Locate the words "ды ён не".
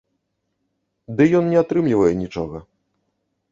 1.19-1.57